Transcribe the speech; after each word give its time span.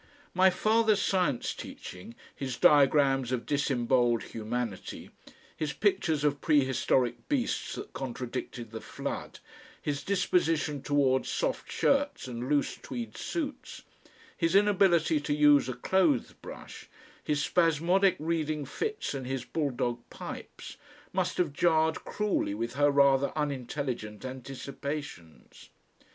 My 0.33 0.49
father's 0.49 0.99
science 0.99 1.53
teaching, 1.53 2.15
his 2.35 2.57
diagrams 2.57 3.31
of 3.31 3.45
disembowelled 3.45 4.23
humanity, 4.23 5.11
his 5.55 5.73
pictures 5.73 6.23
of 6.23 6.41
prehistoric 6.41 7.29
beasts 7.29 7.75
that 7.75 7.93
contradicted 7.93 8.71
the 8.71 8.81
Flood, 8.81 9.37
his 9.79 10.01
disposition 10.01 10.81
towards 10.81 11.29
soft 11.29 11.71
shirts 11.71 12.27
and 12.27 12.49
loose 12.49 12.77
tweed 12.77 13.15
suits, 13.15 13.83
his 14.35 14.55
inability 14.55 15.19
to 15.19 15.35
use 15.35 15.69
a 15.69 15.75
clothes 15.75 16.33
brush, 16.33 16.87
his 17.23 17.43
spasmodic 17.43 18.15
reading 18.17 18.65
fits 18.65 19.13
and 19.13 19.27
his 19.27 19.45
bulldog 19.45 19.99
pipes, 20.09 20.77
must 21.13 21.37
have 21.37 21.53
jarred 21.53 22.03
cruelly 22.03 22.55
with 22.55 22.73
her 22.73 22.89
rather 22.89 23.31
unintelligent 23.37 24.25
anticipations. 24.25 25.69